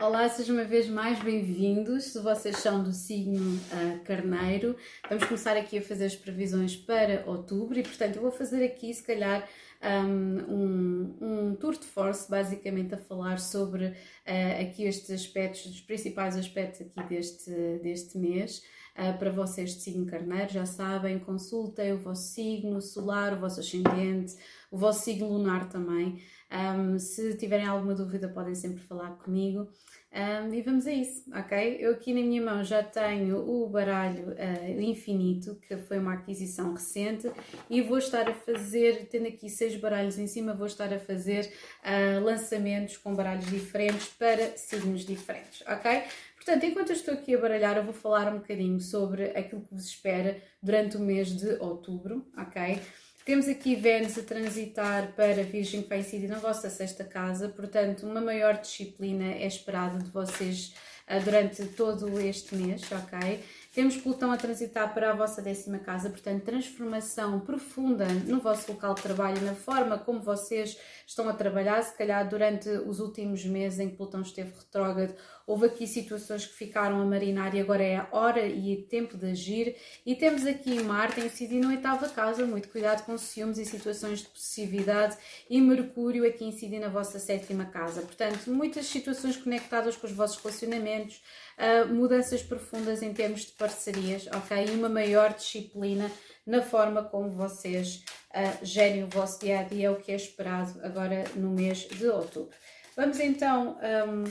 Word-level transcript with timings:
Olá, 0.00 0.28
sejam 0.28 0.54
uma 0.54 0.64
vez 0.64 0.88
mais 0.88 1.20
bem-vindos. 1.20 2.04
Se 2.04 2.20
vocês 2.20 2.58
são 2.58 2.84
do 2.84 2.92
signo 2.92 3.56
uh, 3.56 3.98
Carneiro, 4.04 4.76
vamos 5.08 5.24
começar 5.24 5.56
aqui 5.56 5.78
a 5.78 5.82
fazer 5.82 6.04
as 6.04 6.14
previsões 6.14 6.76
para 6.76 7.24
outubro 7.26 7.76
e, 7.76 7.82
portanto, 7.82 8.14
eu 8.14 8.22
vou 8.22 8.30
fazer 8.30 8.64
aqui, 8.64 8.94
se 8.94 9.02
calhar, 9.02 9.48
um, 9.82 11.16
um, 11.20 11.56
tour 11.56 11.76
de 11.76 11.84
force, 11.84 12.30
basicamente 12.30 12.94
a 12.94 12.96
falar 12.96 13.40
sobre 13.40 13.86
uh, 13.86 14.62
aqui 14.62 14.84
estes 14.84 15.10
aspectos, 15.10 15.66
os 15.66 15.80
principais 15.80 16.36
aspectos 16.36 16.82
aqui 16.82 17.02
deste, 17.08 17.50
deste 17.82 18.18
mês. 18.18 18.62
Uh, 18.98 19.16
para 19.16 19.30
vocês 19.30 19.74
de 19.74 19.80
signo 19.80 20.06
carneiro, 20.06 20.52
já 20.52 20.66
sabem, 20.66 21.20
consultem 21.20 21.92
o 21.92 21.98
vosso 21.98 22.32
signo 22.32 22.82
solar, 22.82 23.34
o 23.34 23.40
vosso 23.40 23.60
ascendente, 23.60 24.34
o 24.72 24.76
vosso 24.76 25.04
signo 25.04 25.28
lunar 25.28 25.68
também. 25.68 26.20
Um, 26.50 26.98
se 26.98 27.36
tiverem 27.36 27.66
alguma 27.66 27.94
dúvida, 27.94 28.28
podem 28.28 28.56
sempre 28.56 28.82
falar 28.82 29.10
comigo. 29.18 29.68
Um, 30.10 30.54
e 30.54 30.62
vamos 30.62 30.86
a 30.86 30.92
isso, 30.92 31.22
ok? 31.34 31.76
Eu 31.78 31.92
aqui 31.92 32.14
na 32.14 32.22
minha 32.22 32.42
mão 32.42 32.64
já 32.64 32.82
tenho 32.82 33.36
o 33.46 33.68
baralho 33.68 34.30
uh, 34.30 34.80
infinito, 34.80 35.54
que 35.68 35.76
foi 35.76 35.98
uma 35.98 36.14
aquisição 36.14 36.72
recente, 36.72 37.30
e 37.68 37.82
vou 37.82 37.98
estar 37.98 38.26
a 38.26 38.32
fazer, 38.32 39.06
tendo 39.10 39.28
aqui 39.28 39.50
seis 39.50 39.76
baralhos 39.76 40.18
em 40.18 40.26
cima, 40.26 40.54
vou 40.54 40.66
estar 40.66 40.92
a 40.94 40.98
fazer 40.98 41.52
uh, 41.84 42.24
lançamentos 42.24 42.96
com 42.96 43.14
baralhos 43.14 43.46
diferentes 43.46 44.08
para 44.08 44.56
signos 44.56 45.04
diferentes, 45.04 45.62
ok? 45.68 46.02
Portanto, 46.48 46.64
enquanto 46.64 46.88
eu 46.88 46.96
estou 46.96 47.12
aqui 47.12 47.34
a 47.34 47.38
baralhar, 47.38 47.76
eu 47.76 47.84
vou 47.84 47.92
falar 47.92 48.32
um 48.32 48.38
bocadinho 48.38 48.80
sobre 48.80 49.24
aquilo 49.36 49.60
que 49.60 49.74
vos 49.74 49.84
espera 49.84 50.42
durante 50.62 50.96
o 50.96 51.00
mês 51.00 51.28
de 51.28 51.46
outubro, 51.60 52.26
ok? 52.38 52.80
Temos 53.22 53.46
aqui 53.46 53.76
Vênus 53.76 54.16
a 54.16 54.22
transitar 54.22 55.12
para 55.14 55.42
Virgem 55.42 55.82
que 55.82 55.90
vai 55.90 55.98
incidir 55.98 56.26
na 56.26 56.38
vossa 56.38 56.70
sexta 56.70 57.04
casa, 57.04 57.50
portanto, 57.50 58.06
uma 58.06 58.22
maior 58.22 58.58
disciplina 58.58 59.26
é 59.26 59.46
esperada 59.46 59.98
de 59.98 60.10
vocês 60.10 60.72
uh, 61.06 61.22
durante 61.22 61.66
todo 61.66 62.18
este 62.18 62.54
mês, 62.54 62.80
ok? 62.92 63.44
Temos 63.78 63.96
Plutão 63.96 64.32
a 64.32 64.36
transitar 64.36 64.92
para 64.92 65.12
a 65.12 65.14
vossa 65.14 65.40
décima 65.40 65.78
casa, 65.78 66.10
portanto, 66.10 66.42
transformação 66.42 67.38
profunda 67.38 68.06
no 68.26 68.40
vosso 68.40 68.72
local 68.72 68.92
de 68.92 69.02
trabalho, 69.02 69.40
na 69.42 69.54
forma 69.54 69.96
como 69.96 70.20
vocês 70.20 70.76
estão 71.06 71.28
a 71.28 71.32
trabalhar. 71.32 71.80
Se 71.84 71.96
calhar 71.96 72.28
durante 72.28 72.68
os 72.68 72.98
últimos 72.98 73.44
meses 73.44 73.78
em 73.78 73.88
que 73.88 73.96
Plutão 73.96 74.22
esteve 74.22 74.50
retrógrado, 74.50 75.14
houve 75.46 75.66
aqui 75.66 75.86
situações 75.86 76.44
que 76.44 76.54
ficaram 76.54 77.00
a 77.00 77.04
marinar 77.04 77.54
e 77.54 77.60
agora 77.60 77.84
é 77.84 77.96
a 77.98 78.08
hora 78.10 78.44
e 78.44 78.74
o 78.74 78.82
tempo 78.82 79.16
de 79.16 79.30
agir. 79.30 79.76
E 80.04 80.16
temos 80.16 80.44
aqui 80.44 80.82
Marte 80.82 81.20
incidir 81.20 81.60
na 81.60 81.68
oitava 81.68 82.08
casa, 82.08 82.44
muito 82.44 82.68
cuidado 82.70 83.06
com 83.06 83.16
ciúmes 83.16 83.58
e 83.58 83.64
situações 83.64 84.22
de 84.22 84.26
possessividade, 84.26 85.16
e 85.48 85.60
Mercúrio 85.60 86.26
aqui 86.26 86.44
incidir 86.44 86.80
na 86.80 86.88
vossa 86.88 87.20
sétima 87.20 87.64
casa. 87.66 88.02
Portanto, 88.02 88.50
muitas 88.50 88.86
situações 88.86 89.36
conectadas 89.36 89.96
com 89.96 90.08
os 90.08 90.12
vossos 90.12 90.42
relacionamentos, 90.42 91.22
uh, 91.58 91.92
mudanças 91.92 92.42
profundas 92.42 93.02
em 93.02 93.12
termos 93.12 93.42
de 93.42 93.52
parcerias, 93.52 94.26
ok? 94.28 94.64
E 94.66 94.70
uma 94.70 94.88
maior 94.88 95.34
disciplina 95.34 96.10
na 96.46 96.62
forma 96.62 97.04
como 97.04 97.30
vocês 97.30 98.04
uh, 98.30 98.64
gerem 98.64 99.04
o 99.04 99.08
vosso 99.08 99.40
dia 99.40 99.60
a 99.60 99.62
dia, 99.64 99.92
o 99.92 100.00
que 100.00 100.12
é 100.12 100.16
esperado 100.16 100.80
agora 100.82 101.24
no 101.34 101.50
mês 101.50 101.80
de 101.88 102.06
outubro. 102.08 102.56
Vamos 102.96 103.20
então 103.20 103.78
um, 104.08 104.24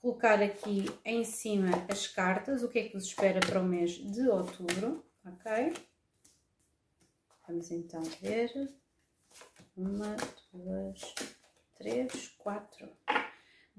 colocar 0.00 0.42
aqui 0.42 0.86
em 1.04 1.24
cima 1.24 1.70
as 1.90 2.06
cartas, 2.06 2.62
o 2.62 2.68
que 2.68 2.78
é 2.78 2.84
que 2.84 2.94
vos 2.94 3.04
espera 3.04 3.40
para 3.40 3.60
o 3.60 3.64
mês 3.64 3.92
de 3.92 4.28
outubro, 4.28 5.04
ok? 5.26 5.74
Vamos 7.46 7.70
então 7.70 8.02
ver. 8.22 8.72
Uma, 9.76 10.16
duas, 10.52 11.14
três, 11.76 12.28
quatro. 12.38 12.88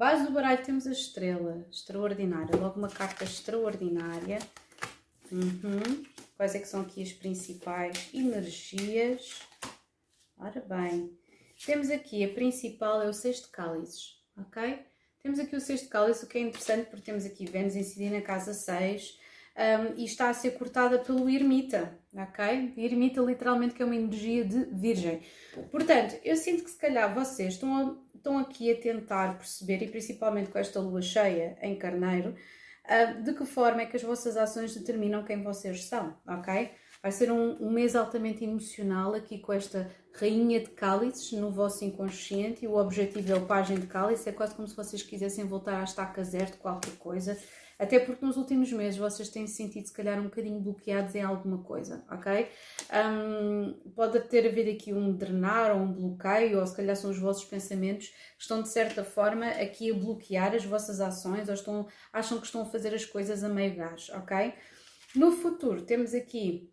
Base 0.01 0.25
do 0.25 0.31
baralho 0.31 0.65
temos 0.65 0.87
a 0.87 0.91
estrela, 0.91 1.63
extraordinária, 1.71 2.59
logo 2.59 2.79
uma 2.79 2.89
carta 2.89 3.23
extraordinária. 3.23 4.39
Uhum. 5.31 6.03
Quais 6.35 6.55
é 6.55 6.59
que 6.59 6.67
são 6.67 6.81
aqui 6.81 7.03
as 7.03 7.13
principais 7.13 8.09
energias? 8.11 9.41
Ora 10.39 10.59
bem, 10.59 11.15
temos 11.63 11.91
aqui 11.91 12.23
a 12.23 12.29
principal 12.29 13.03
é 13.03 13.09
o 13.09 13.13
sexto 13.13 13.51
cálices, 13.51 14.19
ok? 14.35 14.79
Temos 15.21 15.37
aqui 15.37 15.55
o 15.55 15.61
sexto 15.61 15.87
cálice, 15.87 16.25
o 16.25 16.27
que 16.27 16.39
é 16.39 16.41
interessante 16.41 16.89
porque 16.89 17.05
temos 17.05 17.23
aqui 17.23 17.45
Vênus 17.45 17.75
incidir 17.75 18.09
na 18.09 18.21
casa 18.21 18.55
6 18.55 19.19
um, 19.55 19.99
e 19.99 20.05
está 20.05 20.31
a 20.31 20.33
ser 20.33 20.57
cortada 20.57 20.97
pelo 20.97 21.29
ermita, 21.29 21.95
ok? 22.11 22.73
Ermita 22.75 23.21
literalmente 23.21 23.75
que 23.75 23.83
é 23.83 23.85
uma 23.85 23.95
energia 23.95 24.43
de 24.43 24.65
virgem. 24.65 25.21
Portanto, 25.69 26.19
eu 26.23 26.35
sinto 26.35 26.63
que 26.63 26.71
se 26.71 26.77
calhar 26.77 27.13
vocês 27.13 27.53
estão 27.53 27.77
a 27.77 28.10
estão 28.21 28.37
aqui 28.37 28.71
a 28.71 28.79
tentar 28.79 29.37
perceber, 29.37 29.81
e 29.81 29.89
principalmente 29.89 30.51
com 30.51 30.59
esta 30.59 30.79
lua 30.79 31.01
cheia 31.01 31.57
em 31.61 31.75
carneiro, 31.75 32.35
ah, 32.85 33.05
de 33.05 33.33
que 33.33 33.45
forma 33.45 33.81
é 33.81 33.85
que 33.85 33.97
as 33.97 34.03
vossas 34.03 34.37
ações 34.37 34.75
determinam 34.75 35.23
quem 35.23 35.43
vocês 35.43 35.85
são, 35.85 36.15
ok? 36.27 36.71
Vai 37.01 37.11
ser 37.11 37.31
um, 37.31 37.57
um 37.59 37.71
mês 37.71 37.95
altamente 37.95 38.43
emocional 38.43 39.15
aqui 39.15 39.39
com 39.39 39.51
esta 39.51 39.89
rainha 40.13 40.59
de 40.59 40.69
cálices 40.69 41.31
no 41.31 41.49
vosso 41.49 41.83
inconsciente 41.83 42.63
e 42.63 42.67
o 42.67 42.75
objetivo 42.75 43.31
é 43.31 43.35
o 43.35 43.45
pajem 43.45 43.79
de 43.79 43.87
cálice, 43.87 44.29
é 44.29 44.31
quase 44.31 44.53
como 44.53 44.67
se 44.67 44.75
vocês 44.75 45.01
quisessem 45.01 45.47
voltar 45.47 45.79
à 45.79 45.83
estaca 45.83 46.23
zero 46.23 46.51
de 46.51 46.57
qualquer 46.57 46.95
coisa, 46.97 47.35
até 47.79 47.97
porque 47.97 48.23
nos 48.23 48.37
últimos 48.37 48.71
meses 48.71 48.99
vocês 48.99 49.29
têm 49.29 49.47
se 49.47 49.55
sentido 49.55 49.87
se 49.87 49.93
calhar 49.93 50.19
um 50.19 50.25
bocadinho 50.25 50.59
bloqueados 50.59 51.15
em 51.15 51.23
alguma 51.23 51.63
coisa, 51.63 52.05
ok? 52.11 52.47
Um, 52.93 53.73
pode 53.95 54.19
ter 54.27 54.45
havido 54.45 54.69
aqui 54.69 54.93
um 54.93 55.11
drenar 55.11 55.75
ou 55.75 55.81
um 55.81 55.91
bloqueio, 55.91 56.59
ou 56.59 56.67
se 56.67 56.75
calhar 56.75 56.95
são 56.95 57.09
os 57.09 57.17
vossos 57.17 57.45
pensamentos 57.45 58.09
que 58.09 58.41
estão 58.41 58.61
de 58.61 58.69
certa 58.69 59.03
forma 59.03 59.47
aqui 59.47 59.89
a 59.89 59.95
bloquear 59.95 60.53
as 60.53 60.63
vossas 60.63 61.01
ações 61.01 61.47
ou 61.47 61.55
estão, 61.55 61.87
acham 62.13 62.39
que 62.39 62.45
estão 62.45 62.61
a 62.61 62.65
fazer 62.65 62.93
as 62.93 63.05
coisas 63.05 63.43
a 63.43 63.49
meio 63.49 63.75
gás, 63.75 64.09
ok? 64.09 64.53
No 65.15 65.31
futuro 65.31 65.81
temos 65.81 66.13
aqui 66.13 66.71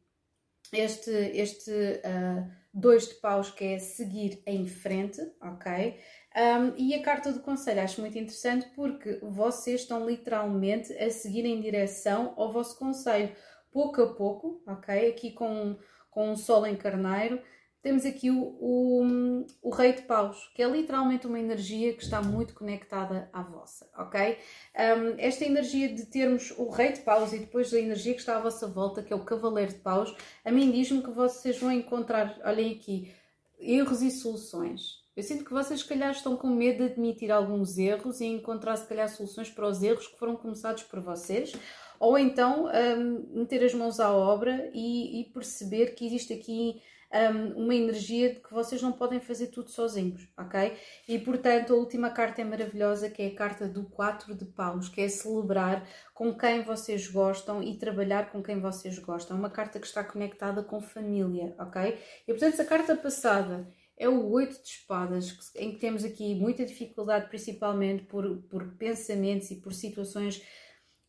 este, 0.72 1.10
este 1.10 1.70
uh, 1.70 2.50
dois 2.72 3.08
de 3.08 3.14
paus 3.14 3.50
que 3.50 3.64
é 3.64 3.78
seguir 3.78 4.42
em 4.46 4.66
frente, 4.66 5.20
ok? 5.42 5.98
Um, 6.36 6.74
e 6.76 6.94
a 6.94 7.02
carta 7.02 7.32
do 7.32 7.40
conselho 7.40 7.80
acho 7.80 8.00
muito 8.00 8.18
interessante 8.18 8.68
porque 8.76 9.18
vocês 9.22 9.80
estão 9.80 10.06
literalmente 10.06 10.92
a 10.92 11.10
seguir 11.10 11.44
em 11.44 11.60
direção 11.60 12.34
ao 12.36 12.52
vosso 12.52 12.78
conselho, 12.78 13.34
pouco 13.72 14.02
a 14.02 14.14
pouco, 14.14 14.62
ok? 14.66 15.08
Aqui 15.10 15.32
com, 15.32 15.76
com 16.10 16.30
um 16.30 16.36
sol 16.36 16.66
em 16.66 16.76
carneiro, 16.76 17.42
temos 17.82 18.04
aqui 18.04 18.30
o, 18.30 18.56
o, 18.60 19.46
o, 19.62 19.70
rei 19.70 19.92
de 19.92 20.02
paus, 20.02 20.50
que 20.54 20.62
é 20.62 20.68
literalmente 20.68 21.26
uma 21.26 21.38
energia 21.38 21.92
que 21.94 22.02
está 22.02 22.20
muito 22.20 22.52
conectada 22.54 23.30
à 23.32 23.42
vossa, 23.42 23.88
ok? 23.96 24.36
Um, 24.74 25.14
esta 25.18 25.44
energia 25.44 25.88
de 25.88 26.06
termos 26.06 26.50
o 26.58 26.68
rei 26.70 26.92
de 26.92 27.00
paus 27.00 27.32
e 27.32 27.38
depois 27.38 27.72
a 27.72 27.78
energia 27.78 28.14
que 28.14 28.20
está 28.20 28.36
à 28.36 28.40
vossa 28.40 28.66
volta, 28.66 29.02
que 29.02 29.12
é 29.12 29.16
o 29.16 29.24
cavaleiro 29.24 29.72
de 29.72 29.78
paus, 29.78 30.14
a 30.44 30.50
mim 30.50 30.70
diz-me 30.72 31.02
que 31.02 31.10
vocês 31.10 31.58
vão 31.58 31.70
encontrar, 31.70 32.40
olhem 32.44 32.74
aqui, 32.74 33.12
erros 33.58 34.02
e 34.02 34.10
soluções. 34.10 35.06
Eu 35.16 35.22
sinto 35.22 35.44
que 35.44 35.52
vocês, 35.52 35.80
se 35.80 35.86
calhar, 35.86 36.12
estão 36.12 36.36
com 36.36 36.48
medo 36.48 36.84
de 36.84 36.92
admitir 36.92 37.30
alguns 37.30 37.76
erros 37.76 38.20
e 38.20 38.26
encontrar, 38.26 38.76
se 38.76 38.86
calhar, 38.86 39.08
soluções 39.08 39.50
para 39.50 39.66
os 39.66 39.82
erros 39.82 40.06
que 40.06 40.18
foram 40.18 40.36
começados 40.36 40.84
por 40.84 41.00
vocês, 41.00 41.52
ou 41.98 42.16
então 42.16 42.66
um, 42.66 43.40
meter 43.40 43.64
as 43.64 43.74
mãos 43.74 43.98
à 43.98 44.12
obra 44.12 44.70
e, 44.72 45.20
e 45.20 45.24
perceber 45.24 45.94
que 45.94 46.06
existe 46.06 46.32
aqui 46.32 46.80
um, 47.12 47.64
uma 47.64 47.74
energia 47.74 48.34
de 48.34 48.40
que 48.40 48.52
vocês 48.52 48.82
não 48.82 48.92
podem 48.92 49.20
fazer 49.20 49.48
tudo 49.48 49.70
sozinhos, 49.70 50.28
ok? 50.36 50.76
E 51.08 51.18
portanto, 51.18 51.72
a 51.72 51.76
última 51.76 52.10
carta 52.10 52.42
é 52.42 52.44
maravilhosa, 52.44 53.08
que 53.08 53.22
é 53.22 53.26
a 53.28 53.34
carta 53.34 53.66
do 53.66 53.84
4 53.84 54.34
de 54.34 54.44
paus, 54.44 54.88
que 54.88 55.00
é 55.00 55.08
celebrar 55.08 55.88
com 56.14 56.36
quem 56.36 56.62
vocês 56.62 57.08
gostam 57.08 57.62
e 57.62 57.78
trabalhar 57.78 58.30
com 58.30 58.42
quem 58.42 58.60
vocês 58.60 58.98
gostam. 58.98 59.36
É 59.36 59.40
uma 59.40 59.50
carta 59.50 59.80
que 59.80 59.86
está 59.86 60.04
conectada 60.04 60.62
com 60.62 60.80
família, 60.80 61.54
ok? 61.58 61.98
E 62.26 62.32
portanto, 62.32 62.54
essa 62.54 62.64
carta 62.64 62.94
passada 62.94 63.66
é 63.96 64.08
o 64.08 64.30
oito 64.30 64.62
de 64.62 64.68
espadas, 64.68 65.36
em 65.56 65.72
que 65.72 65.78
temos 65.78 66.04
aqui 66.04 66.34
muita 66.34 66.64
dificuldade, 66.64 67.28
principalmente 67.28 68.04
por, 68.04 68.42
por 68.48 68.76
pensamentos 68.76 69.50
e 69.50 69.56
por 69.56 69.72
situações 69.72 70.42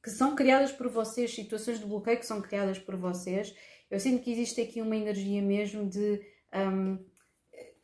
que 0.04 0.10
são 0.10 0.36
criadas 0.36 0.72
por 0.72 0.88
vocês, 0.88 1.34
situações 1.34 1.80
de 1.80 1.86
bloqueio 1.86 2.20
que 2.20 2.26
são 2.26 2.42
criadas 2.42 2.80
por 2.80 2.96
vocês. 2.96 3.54
Eu 3.90 4.00
sinto 4.00 4.24
que 4.24 4.32
existe 4.32 4.62
aqui 4.62 4.82
uma 4.82 4.96
energia 4.96 5.42
mesmo 5.42 5.90
de. 5.90 6.22
Um, 6.54 6.98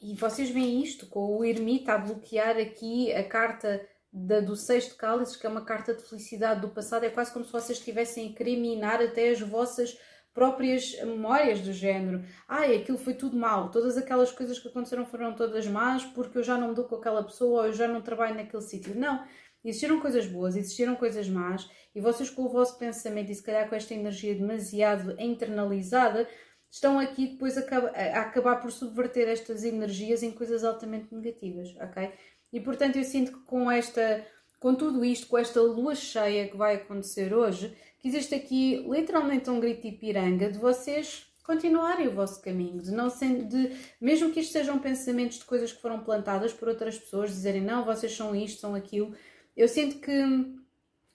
e 0.02 0.14
vocês 0.16 0.50
veem 0.50 0.84
isto 0.84 1.08
com 1.08 1.38
o 1.38 1.44
ermita 1.44 1.94
a 1.94 1.98
bloquear 1.98 2.58
aqui 2.58 3.12
a 3.12 3.24
carta 3.24 3.86
da, 4.12 4.40
do 4.40 4.56
Seis 4.56 4.86
de 4.86 4.94
Cálices, 4.94 5.36
que 5.36 5.46
é 5.46 5.50
uma 5.50 5.66
carta 5.66 5.94
de 5.94 6.04
felicidade 6.04 6.62
do 6.62 6.70
passado. 6.70 7.04
É 7.04 7.10
quase 7.10 7.34
como 7.34 7.44
se 7.44 7.52
vocês 7.52 7.80
estivessem 7.80 8.32
a 8.32 8.34
criminar 8.34 9.02
até 9.02 9.30
as 9.30 9.42
vossas 9.42 9.98
próprias 10.36 10.92
memórias 11.02 11.62
do 11.62 11.72
género. 11.72 12.22
Ai, 12.46 12.76
aquilo 12.76 12.98
foi 12.98 13.14
tudo 13.14 13.38
mal, 13.38 13.72
todas 13.72 13.98
aquelas 13.98 14.32
coisas 14.34 14.60
que 14.60 14.68
aconteceram 14.68 15.06
foram 15.06 15.34
todas 15.34 15.66
más 15.66 16.04
porque 16.04 16.38
eu 16.38 16.44
já 16.44 16.58
não 16.58 16.70
me 16.70 16.76
dou 16.76 16.84
com 16.84 16.96
aquela 16.96 17.24
pessoa 17.24 17.62
ou 17.62 17.68
eu 17.68 17.74
já 17.74 17.88
não 17.88 18.02
trabalho 18.02 18.36
naquele 18.36 18.62
sítio. 18.62 18.94
Não, 18.94 19.26
existiram 19.64 20.02
coisas 20.02 20.28
boas, 20.28 20.58
existiram 20.58 20.96
coisas 20.98 21.30
más 21.30 21.68
e 21.96 22.02
vocês 22.02 22.30
com 22.30 22.44
o 22.44 22.50
vosso 22.50 22.78
pensamento 22.78 23.32
e 23.32 23.36
se 23.36 23.42
calhar 23.42 23.70
com 23.70 23.76
esta 23.76 23.94
energia 23.94 24.36
demasiado 24.36 25.16
internalizada 25.18 26.28
estão 26.70 27.00
aqui 27.00 27.28
depois 27.28 27.58
a, 27.58 27.62
a 27.62 28.22
acabar 28.22 28.58
por 28.58 28.70
subverter 28.70 29.30
estas 29.30 29.64
energias 29.64 30.22
em 30.22 30.34
coisas 30.34 30.66
altamente 30.66 31.16
negativas, 31.16 31.74
ok? 31.80 32.12
E 32.52 32.60
portanto 32.60 32.98
eu 32.98 33.06
sinto 33.06 33.32
que 33.32 33.46
com 33.46 33.72
esta 33.72 34.28
com 34.60 34.74
tudo 34.74 35.06
isto, 35.06 35.28
com 35.28 35.38
esta 35.38 35.62
lua 35.62 35.94
cheia 35.94 36.48
que 36.48 36.58
vai 36.58 36.76
acontecer 36.76 37.34
hoje, 37.34 37.76
que 38.06 38.10
existe 38.10 38.36
aqui 38.36 38.86
literalmente 38.88 39.50
um 39.50 39.60
grito 39.60 39.82
de 39.82 39.98
piranga 39.98 40.52
de 40.52 40.60
vocês 40.60 41.26
continuarem 41.44 42.08
o 42.08 42.12
vosso 42.12 42.40
caminho, 42.40 42.80
de 42.80 42.92
não 42.92 43.10
ser, 43.10 43.46
de, 43.46 43.72
mesmo 44.00 44.32
que 44.32 44.42
isto 44.42 44.52
sejam 44.52 44.78
pensamentos 44.78 45.40
de 45.40 45.46
coisas 45.46 45.74
que 45.74 45.82
foram 45.82 46.04
plantadas 46.04 46.54
por 46.54 46.68
outras 46.68 47.00
pessoas, 47.00 47.32
dizerem 47.32 47.64
não, 47.64 47.84
vocês 47.84 48.16
são 48.16 48.36
isto, 48.36 48.62
são 48.62 48.76
aquilo, 48.76 49.16
eu 49.58 49.68
sinto 49.68 49.98
que, 50.00 50.22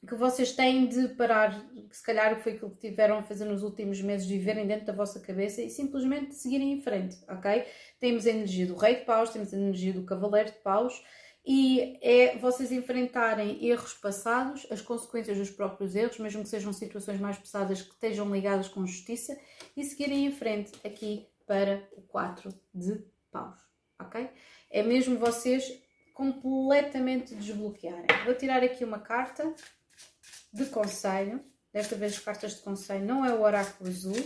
que 0.04 0.16
vocês 0.16 0.50
têm 0.50 0.88
de 0.88 1.10
parar, 1.10 1.64
que 1.88 1.96
se 1.96 2.02
calhar 2.02 2.36
foi 2.40 2.54
aquilo 2.54 2.72
que 2.72 2.88
tiveram 2.88 3.18
a 3.18 3.22
fazer 3.22 3.44
nos 3.44 3.62
últimos 3.62 4.02
meses, 4.02 4.26
de 4.26 4.36
viverem 4.36 4.66
dentro 4.66 4.86
da 4.86 4.92
vossa 4.92 5.20
cabeça 5.20 5.62
e 5.62 5.70
simplesmente 5.70 6.34
seguirem 6.34 6.72
em 6.72 6.80
frente, 6.80 7.18
ok? 7.28 7.66
Temos 8.00 8.26
a 8.26 8.30
energia 8.30 8.66
do 8.66 8.74
Rei 8.74 8.96
de 8.96 9.04
Paus, 9.04 9.30
temos 9.30 9.54
a 9.54 9.56
energia 9.56 9.92
do 9.92 10.02
Cavaleiro 10.02 10.50
de 10.50 10.58
Paus, 10.58 11.00
e 11.44 11.98
é 12.02 12.36
vocês 12.36 12.70
enfrentarem 12.70 13.64
erros 13.64 13.94
passados, 13.94 14.66
as 14.70 14.80
consequências 14.80 15.38
dos 15.38 15.50
próprios 15.50 15.94
erros, 15.94 16.18
mesmo 16.18 16.42
que 16.42 16.48
sejam 16.48 16.72
situações 16.72 17.18
mais 17.18 17.38
pesadas 17.38 17.80
que 17.82 17.92
estejam 17.92 18.30
ligadas 18.32 18.68
com 18.68 18.86
justiça, 18.86 19.38
e 19.76 19.84
seguirem 19.84 20.26
em 20.26 20.32
frente 20.32 20.72
aqui 20.86 21.26
para 21.46 21.88
o 21.92 22.02
4 22.02 22.54
de 22.74 23.02
paus, 23.30 23.58
ok? 23.98 24.28
É 24.70 24.82
mesmo 24.82 25.18
vocês 25.18 25.82
completamente 26.12 27.34
desbloquearem. 27.34 28.06
Vou 28.24 28.34
tirar 28.34 28.62
aqui 28.62 28.84
uma 28.84 28.98
carta 28.98 29.54
de 30.52 30.66
conselho, 30.66 31.42
desta 31.72 31.96
vez 31.96 32.12
as 32.12 32.18
cartas 32.18 32.56
de 32.56 32.62
conselho 32.62 33.04
não 33.04 33.24
é 33.24 33.32
o 33.32 33.40
oráculo 33.40 33.88
azul, 33.88 34.16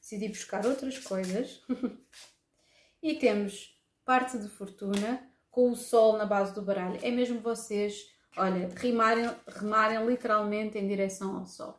decidi 0.00 0.28
buscar 0.28 0.64
outras 0.66 0.98
coisas. 0.98 1.62
e 3.02 3.14
temos 3.14 3.78
parte 4.04 4.38
de 4.38 4.48
fortuna, 4.48 5.31
com 5.52 5.70
o 5.70 5.76
sol 5.76 6.16
na 6.16 6.24
base 6.24 6.52
do 6.54 6.62
baralho. 6.62 6.98
É 7.02 7.10
mesmo 7.10 7.38
vocês, 7.38 8.10
olha, 8.36 8.68
rimarem, 8.74 9.30
remarem 9.46 10.04
literalmente 10.04 10.78
em 10.78 10.88
direção 10.88 11.36
ao 11.36 11.46
sol. 11.46 11.78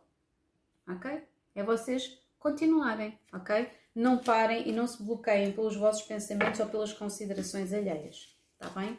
Ok? 0.87 1.21
É 1.55 1.63
vocês 1.63 2.17
continuarem, 2.39 3.19
ok? 3.33 3.67
Não 3.95 4.19
parem 4.19 4.69
e 4.69 4.71
não 4.71 4.87
se 4.87 5.01
bloqueiem 5.03 5.51
pelos 5.51 5.75
vossos 5.75 6.03
pensamentos 6.03 6.59
ou 6.59 6.67
pelas 6.67 6.93
considerações 6.93 7.73
alheias. 7.73 8.37
Tá 8.59 8.69
bem? 8.69 8.97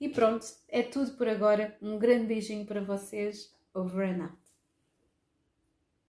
E 0.00 0.08
pronto, 0.08 0.46
é 0.68 0.82
tudo 0.82 1.12
por 1.12 1.28
agora. 1.28 1.76
Um 1.82 1.98
grande 1.98 2.26
beijinho 2.26 2.64
para 2.64 2.80
vocês. 2.80 3.52
Over 3.74 4.08
and 4.08 4.24
out. 4.24 4.41